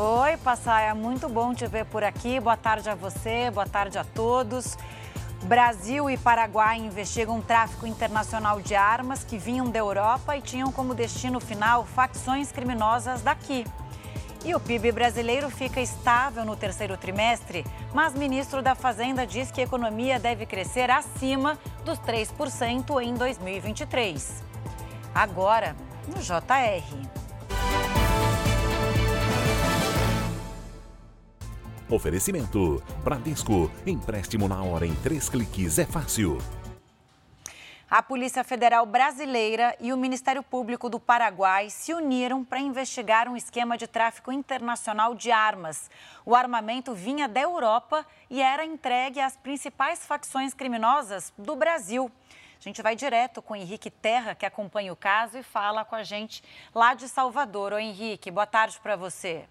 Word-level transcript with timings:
Oi, 0.00 0.36
Passaia, 0.36 0.94
muito 0.94 1.28
bom 1.28 1.52
te 1.52 1.66
ver 1.66 1.84
por 1.84 2.04
aqui. 2.04 2.38
Boa 2.38 2.56
tarde 2.56 2.88
a 2.88 2.94
você, 2.94 3.50
boa 3.50 3.66
tarde 3.66 3.98
a 3.98 4.04
todos. 4.04 4.78
Brasil 5.42 6.08
e 6.08 6.16
Paraguai 6.16 6.78
investigam 6.78 7.40
tráfico 7.40 7.84
internacional 7.84 8.60
de 8.60 8.76
armas 8.76 9.24
que 9.24 9.36
vinham 9.36 9.68
da 9.68 9.80
Europa 9.80 10.36
e 10.36 10.40
tinham 10.40 10.70
como 10.70 10.94
destino 10.94 11.40
final 11.40 11.84
facções 11.84 12.52
criminosas 12.52 13.22
daqui. 13.22 13.66
E 14.44 14.54
o 14.54 14.60
PIB 14.60 14.92
brasileiro 14.92 15.50
fica 15.50 15.80
estável 15.80 16.44
no 16.44 16.54
terceiro 16.54 16.96
trimestre, 16.96 17.66
mas 17.92 18.14
ministro 18.14 18.62
da 18.62 18.76
Fazenda 18.76 19.26
diz 19.26 19.50
que 19.50 19.62
a 19.62 19.64
economia 19.64 20.20
deve 20.20 20.46
crescer 20.46 20.92
acima 20.92 21.58
dos 21.84 21.98
3% 21.98 23.02
em 23.02 23.14
2023. 23.14 24.44
Agora, 25.12 25.74
no 26.06 26.22
JR. 26.22 27.17
Oferecimento: 31.90 32.82
Bradesco. 33.02 33.70
Empréstimo 33.86 34.46
na 34.46 34.62
hora 34.62 34.86
em 34.86 34.94
três 34.96 35.28
cliques 35.28 35.78
é 35.78 35.86
fácil. 35.86 36.38
A 37.90 38.02
Polícia 38.02 38.44
Federal 38.44 38.84
Brasileira 38.84 39.74
e 39.80 39.94
o 39.94 39.96
Ministério 39.96 40.42
Público 40.42 40.90
do 40.90 41.00
Paraguai 41.00 41.70
se 41.70 41.94
uniram 41.94 42.44
para 42.44 42.60
investigar 42.60 43.26
um 43.26 43.34
esquema 43.34 43.78
de 43.78 43.86
tráfico 43.86 44.30
internacional 44.30 45.14
de 45.14 45.30
armas. 45.30 45.90
O 46.26 46.34
armamento 46.34 46.92
vinha 46.92 47.26
da 47.26 47.40
Europa 47.40 48.04
e 48.28 48.42
era 48.42 48.62
entregue 48.62 49.20
às 49.20 49.38
principais 49.38 50.04
facções 50.04 50.52
criminosas 50.52 51.32
do 51.38 51.56
Brasil. 51.56 52.12
A 52.60 52.62
gente 52.62 52.82
vai 52.82 52.94
direto 52.94 53.40
com 53.40 53.54
o 53.54 53.56
Henrique 53.56 53.90
Terra, 53.90 54.34
que 54.34 54.44
acompanha 54.44 54.92
o 54.92 54.96
caso 54.96 55.38
e 55.38 55.42
fala 55.42 55.82
com 55.82 55.94
a 55.94 56.02
gente 56.02 56.44
lá 56.74 56.92
de 56.92 57.08
Salvador. 57.08 57.72
Oi, 57.72 57.84
Henrique, 57.84 58.30
boa 58.30 58.46
tarde 58.46 58.78
para 58.82 58.96
você. 58.96 59.46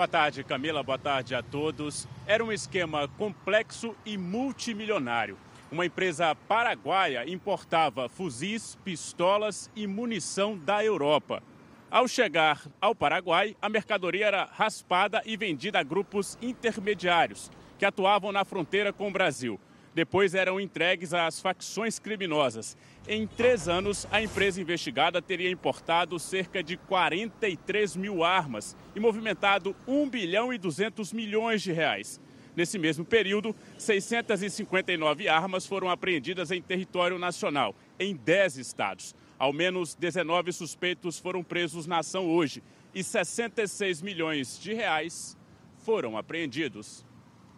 Boa 0.00 0.08
tarde, 0.08 0.42
Camila. 0.42 0.82
Boa 0.82 0.96
tarde 0.96 1.34
a 1.34 1.42
todos. 1.42 2.08
Era 2.26 2.42
um 2.42 2.50
esquema 2.50 3.06
complexo 3.18 3.94
e 4.06 4.16
multimilionário. 4.16 5.36
Uma 5.70 5.84
empresa 5.84 6.34
paraguaia 6.34 7.30
importava 7.30 8.08
fuzis, 8.08 8.78
pistolas 8.82 9.70
e 9.76 9.86
munição 9.86 10.56
da 10.56 10.82
Europa. 10.82 11.42
Ao 11.90 12.08
chegar 12.08 12.62
ao 12.80 12.94
Paraguai, 12.94 13.54
a 13.60 13.68
mercadoria 13.68 14.28
era 14.28 14.48
raspada 14.50 15.20
e 15.26 15.36
vendida 15.36 15.80
a 15.80 15.82
grupos 15.82 16.38
intermediários 16.40 17.50
que 17.78 17.84
atuavam 17.84 18.32
na 18.32 18.42
fronteira 18.42 18.94
com 18.94 19.08
o 19.08 19.12
Brasil. 19.12 19.60
Depois 19.94 20.34
eram 20.34 20.60
entregues 20.60 21.12
às 21.12 21.40
facções 21.40 21.98
criminosas. 21.98 22.76
Em 23.08 23.26
três 23.26 23.68
anos, 23.68 24.06
a 24.10 24.22
empresa 24.22 24.60
investigada 24.60 25.20
teria 25.20 25.50
importado 25.50 26.18
cerca 26.18 26.62
de 26.62 26.76
43 26.76 27.96
mil 27.96 28.22
armas 28.22 28.76
e 28.94 29.00
movimentado 29.00 29.74
1 29.86 30.08
bilhão 30.08 30.52
e 30.52 30.58
200 30.58 31.12
milhões 31.12 31.62
de 31.62 31.72
reais. 31.72 32.20
Nesse 32.54 32.78
mesmo 32.78 33.04
período, 33.04 33.54
659 33.78 35.28
armas 35.28 35.66
foram 35.66 35.88
apreendidas 35.88 36.50
em 36.50 36.60
território 36.60 37.18
nacional, 37.18 37.74
em 37.98 38.14
10 38.14 38.58
estados. 38.58 39.14
Ao 39.38 39.52
menos 39.52 39.94
19 39.94 40.52
suspeitos 40.52 41.18
foram 41.18 41.42
presos 41.42 41.86
na 41.86 41.98
ação 41.98 42.28
hoje 42.28 42.62
e 42.94 43.02
66 43.02 44.02
milhões 44.02 44.58
de 44.60 44.74
reais 44.74 45.36
foram 45.78 46.16
apreendidos. 46.16 47.06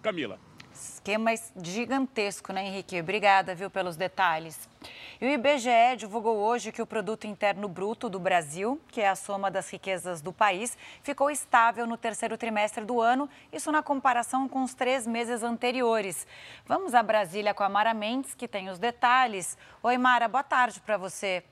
Camila. 0.00 0.38
Esquema 0.74 1.30
gigantesco, 1.62 2.52
né, 2.52 2.66
Henrique? 2.66 3.00
Obrigada, 3.00 3.54
viu, 3.54 3.70
pelos 3.70 3.96
detalhes. 3.96 4.68
E 5.20 5.26
o 5.26 5.28
IBGE 5.28 5.96
divulgou 5.98 6.36
hoje 6.38 6.72
que 6.72 6.82
o 6.82 6.86
produto 6.86 7.26
interno 7.26 7.68
bruto 7.68 8.08
do 8.08 8.18
Brasil, 8.18 8.80
que 8.88 9.00
é 9.00 9.08
a 9.08 9.14
soma 9.14 9.50
das 9.50 9.70
riquezas 9.70 10.20
do 10.20 10.32
país, 10.32 10.76
ficou 11.02 11.30
estável 11.30 11.86
no 11.86 11.96
terceiro 11.96 12.36
trimestre 12.38 12.84
do 12.84 13.00
ano, 13.00 13.28
isso 13.52 13.70
na 13.70 13.82
comparação 13.82 14.48
com 14.48 14.62
os 14.62 14.74
três 14.74 15.06
meses 15.06 15.42
anteriores. 15.42 16.26
Vamos 16.66 16.94
a 16.94 17.02
Brasília 17.02 17.54
com 17.54 17.62
a 17.62 17.68
Mara 17.68 17.94
Mendes, 17.94 18.34
que 18.34 18.48
tem 18.48 18.70
os 18.70 18.78
detalhes. 18.78 19.56
Oi, 19.82 19.98
Mara, 19.98 20.26
boa 20.26 20.42
tarde 20.42 20.80
para 20.80 20.96
você. 20.96 21.44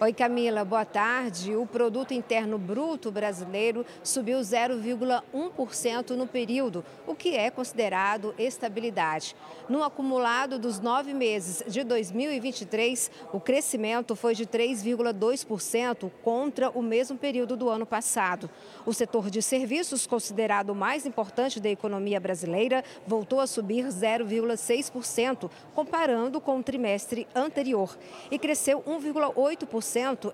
Oi, 0.00 0.12
Camila, 0.12 0.64
boa 0.64 0.84
tarde. 0.84 1.54
O 1.54 1.64
produto 1.64 2.12
interno 2.12 2.58
bruto 2.58 3.12
brasileiro 3.12 3.86
subiu 4.02 4.40
0,1% 4.40 6.10
no 6.10 6.26
período, 6.26 6.84
o 7.06 7.14
que 7.14 7.36
é 7.36 7.48
considerado 7.48 8.34
estabilidade. 8.36 9.36
No 9.68 9.84
acumulado 9.84 10.58
dos 10.58 10.80
nove 10.80 11.14
meses 11.14 11.62
de 11.72 11.84
2023, 11.84 13.08
o 13.32 13.38
crescimento 13.38 14.16
foi 14.16 14.34
de 14.34 14.44
3,2% 14.44 16.10
contra 16.24 16.70
o 16.70 16.82
mesmo 16.82 17.16
período 17.16 17.56
do 17.56 17.70
ano 17.70 17.86
passado. 17.86 18.50
O 18.84 18.92
setor 18.92 19.30
de 19.30 19.40
serviços, 19.40 20.08
considerado 20.08 20.70
o 20.70 20.74
mais 20.74 21.06
importante 21.06 21.60
da 21.60 21.68
economia 21.68 22.18
brasileira, 22.18 22.82
voltou 23.06 23.38
a 23.40 23.46
subir 23.46 23.86
0,6%, 23.86 25.48
comparando 25.72 26.40
com 26.40 26.58
o 26.58 26.62
trimestre 26.64 27.28
anterior, 27.32 27.96
e 28.28 28.40
cresceu 28.40 28.82
1,8% 28.82 29.84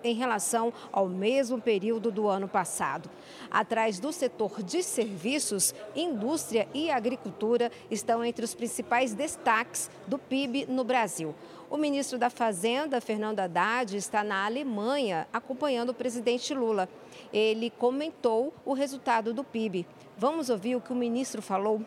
em 0.03 0.15
relação 0.15 0.73
ao 0.93 1.09
mesmo 1.09 1.61
período 1.61 2.11
do 2.11 2.29
ano 2.29 2.49
passado. 2.49 3.11
Atrás 3.51 3.99
do 3.99 4.13
setor 4.13 4.63
de 4.63 4.83
serviços, 4.83 5.75
indústria 5.95 6.69
e 6.73 6.91
agricultura 6.91 7.71
estão 7.91 8.25
entre 8.25 8.45
os 8.45 8.55
principais 8.55 9.15
destaques 9.15 9.91
do 10.07 10.19
PIB 10.19 10.67
no 10.67 10.85
Brasil. 10.85 11.35
O 11.71 11.77
ministro 11.77 12.19
da 12.19 12.31
Fazenda, 12.31 13.01
Fernando 13.01 13.39
Haddad, 13.39 13.97
está 13.97 14.25
na 14.25 14.45
Alemanha 14.45 15.29
acompanhando 15.33 15.91
o 15.91 15.95
presidente 15.95 16.53
Lula. 16.53 16.89
Ele 17.33 17.71
comentou 17.71 18.53
o 18.65 18.73
resultado 18.73 19.33
do 19.33 19.45
PIB. 19.45 19.87
Vamos 20.17 20.51
ouvir 20.51 20.75
o 20.75 20.81
que 20.81 20.93
o 20.93 20.97
ministro 20.97 21.41
falou. 21.41 21.81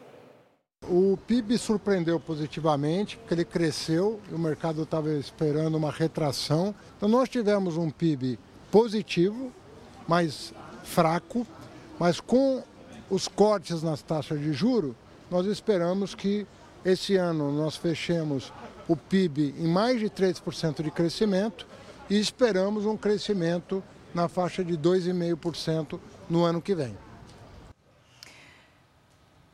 O 0.89 1.17
PIB 1.27 1.57
surpreendeu 1.57 2.19
positivamente, 2.19 3.17
porque 3.17 3.33
ele 3.33 3.45
cresceu 3.45 4.19
e 4.29 4.35
o 4.35 4.39
mercado 4.39 4.83
estava 4.83 5.11
esperando 5.13 5.75
uma 5.75 5.91
retração. 5.91 6.75
Então, 6.97 7.07
nós 7.07 7.29
tivemos 7.29 7.77
um 7.77 7.89
PIB 7.89 8.37
positivo, 8.69 9.51
mas 10.07 10.53
fraco, 10.83 11.47
mas 11.97 12.19
com 12.19 12.61
os 13.09 13.27
cortes 13.27 13.81
nas 13.81 14.01
taxas 14.01 14.39
de 14.39 14.51
juro, 14.51 14.95
nós 15.31 15.45
esperamos 15.45 16.13
que 16.13 16.45
esse 16.83 17.15
ano 17.15 17.51
nós 17.51 17.77
fechemos 17.77 18.51
o 18.87 18.95
PIB 18.95 19.55
em 19.57 19.67
mais 19.67 19.99
de 19.99 20.09
3% 20.09 20.83
de 20.83 20.91
crescimento 20.91 21.65
e 22.09 22.19
esperamos 22.19 22.85
um 22.85 22.97
crescimento 22.97 23.81
na 24.13 24.27
faixa 24.27 24.63
de 24.63 24.77
2,5% 24.77 25.99
no 26.29 26.43
ano 26.43 26.61
que 26.61 26.75
vem. 26.75 26.95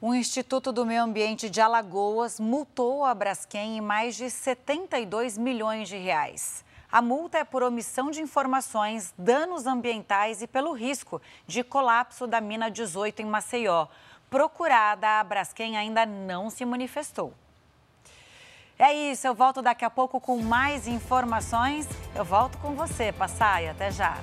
O 0.02 0.14
Instituto 0.14 0.72
do 0.72 0.86
Meio 0.86 1.04
Ambiente 1.04 1.50
de 1.50 1.60
Alagoas 1.60 2.40
multou 2.40 3.04
a 3.04 3.14
Braskem 3.14 3.80
em 3.80 3.82
mais 3.82 4.16
de 4.16 4.30
72 4.30 5.38
milhões 5.38 5.90
de 5.90 5.98
reais. 5.98 6.64
A 6.90 7.02
multa 7.02 7.40
é 7.40 7.44
por 7.44 7.64
omissão 7.64 8.10
de 8.10 8.22
informações, 8.22 9.14
danos 9.18 9.68
ambientais 9.68 10.42
e 10.42 10.48
pelo 10.48 10.72
risco 10.72 11.22
de 11.46 11.66
colapso 11.66 12.26
da 12.26 12.40
mina 12.40 12.72
18 12.72 13.24
em 13.24 13.26
Maceió. 13.26 13.88
Procurada, 14.30 15.20
a 15.20 15.24
Braskem 15.26 15.76
ainda 15.76 16.06
não 16.06 16.50
se 16.50 16.64
manifestou. 16.64 17.34
É 18.78 18.94
isso, 18.94 19.28
eu 19.28 19.36
volto 19.36 19.62
daqui 19.62 19.84
a 19.84 19.90
pouco 19.90 20.22
com 20.22 20.42
mais 20.42 20.88
informações. 20.88 21.86
Eu 22.16 22.24
volto 22.24 22.58
com 22.60 22.74
você, 22.74 23.12
Passaia. 23.12 23.72
Até 23.72 23.92
já. 23.92 24.18